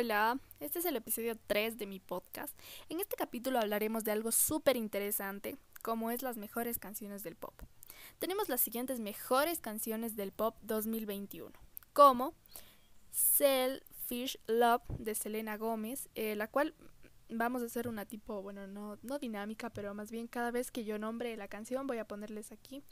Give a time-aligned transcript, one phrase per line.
[0.00, 2.56] Hola, este es el episodio 3 de mi podcast.
[2.88, 7.52] En este capítulo hablaremos de algo súper interesante, como es las mejores canciones del pop.
[8.20, 11.50] Tenemos las siguientes mejores canciones del pop 2021,
[11.94, 12.32] como
[13.10, 16.76] Selfish Love de Selena Gómez, eh, la cual
[17.28, 20.84] vamos a hacer una tipo, bueno, no, no dinámica, pero más bien cada vez que
[20.84, 22.84] yo nombre la canción voy a ponerles aquí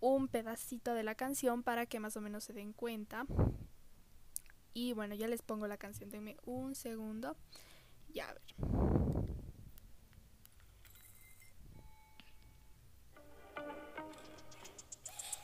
[0.00, 3.24] un pedacito de la canción para que más o menos se den cuenta
[4.76, 6.10] y bueno, ya les pongo la canción.
[6.10, 7.34] Denme un segundo.
[8.12, 8.42] Ya, a ver.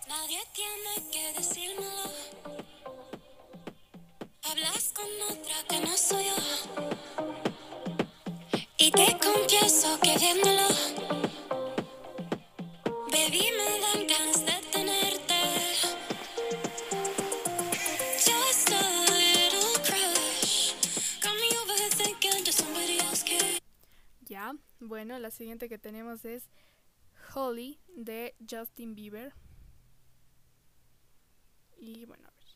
[0.06, 2.12] Nadie tiene que decírmelo.
[4.42, 6.34] Hablas con otra que no soy yo.
[8.76, 10.68] Y te confieso que viéndolo,
[13.10, 14.06] baby, me dan
[24.80, 26.48] Bueno, la siguiente que tenemos es
[27.34, 29.34] Holly de Justin Bieber.
[31.76, 32.48] Y bueno, a ver.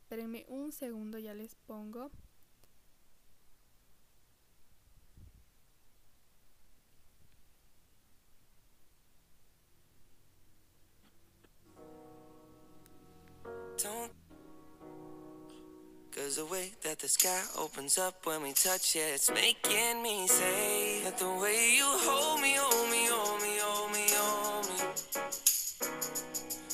[0.00, 2.10] Espérenme un segundo, ya les pongo.
[16.26, 20.26] Cause the way that the sky opens up when we touch it, it's making me
[20.26, 24.76] say that the way you hold me, hold me, hold me, hold me, hold me.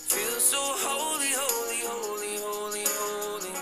[0.09, 3.53] Feel so holy, holy, holy, holy, holy.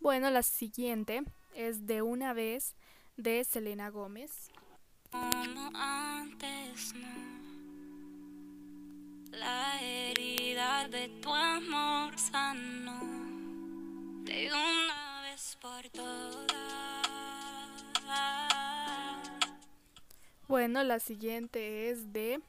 [0.00, 1.22] Bueno, la siguiente
[1.54, 2.74] es de una vez
[3.18, 4.50] de Selena Gómez.
[5.10, 7.41] Como antes no.
[14.54, 16.52] Una vez por todas.
[20.48, 22.40] Bueno, la siguiente es de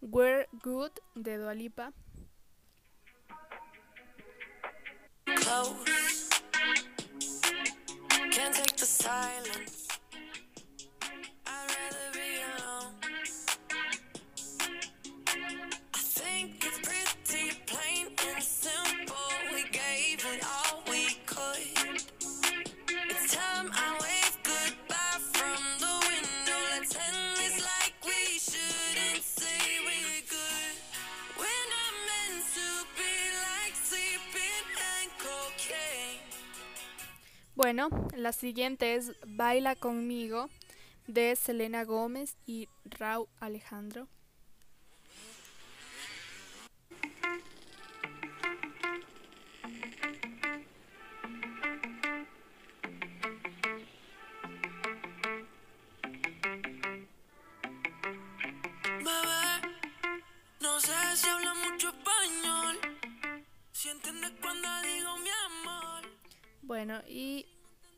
[0.00, 1.92] We're Good de Dualipa.
[37.54, 40.48] Bueno, la siguiente es Baila conmigo
[41.06, 44.08] de Selena Gómez y Raúl Alejandro.
[60.60, 62.78] no sé si habla mucho español.
[63.72, 65.61] Si entiendes cuando digo mi amor.
[66.62, 67.46] Bueno, y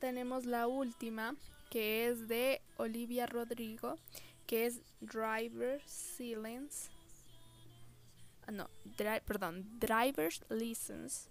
[0.01, 1.37] tenemos la última,
[1.71, 3.99] que es de Olivia Rodrigo,
[4.47, 6.91] que es Driver Silence.
[8.47, 8.69] Ah, no,
[9.27, 11.29] perdón, Driver's License.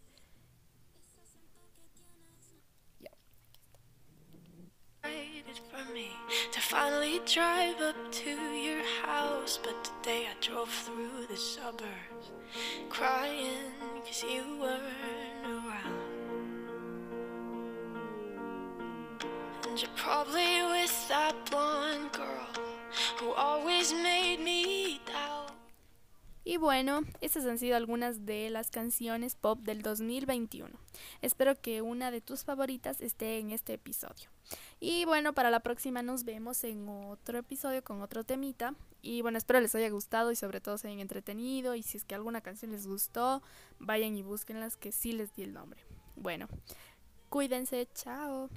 [5.69, 6.09] for me
[6.51, 9.59] to finally drive up to your house.
[9.63, 12.31] But today I drove through the suburbs
[12.89, 15.32] crying because you weren't
[26.43, 30.69] Y bueno, estas han sido algunas de las canciones pop del 2021.
[31.23, 34.29] Espero que una de tus favoritas esté en este episodio.
[34.79, 38.75] Y bueno, para la próxima nos vemos en otro episodio con otro temita.
[39.01, 41.73] Y bueno, espero les haya gustado y sobre todo se hayan entretenido.
[41.73, 43.41] Y si es que alguna canción les gustó,
[43.79, 45.83] vayan y búsquenlas que sí les di el nombre.
[46.15, 46.47] Bueno,
[47.29, 48.49] cuídense, chao.